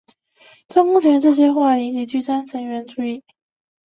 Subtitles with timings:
[0.67, 3.23] 张公权的这些话引起聚餐成员的注意。